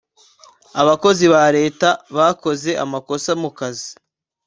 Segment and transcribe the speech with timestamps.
[0.81, 3.91] abakozi ba leta bakoze amakosa mu kazi.